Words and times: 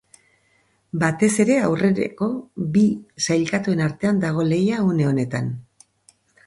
Batez 1.03 1.29
ere, 1.43 1.57
aurreneko 1.67 2.31
bi 2.79 2.85
sailkatuen 3.27 3.87
artean 3.91 4.27
dago 4.27 4.51
lehia 4.53 4.83
une 4.93 5.11
honetan. 5.13 5.57